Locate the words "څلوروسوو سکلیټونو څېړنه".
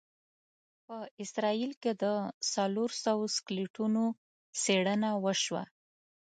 2.53-5.09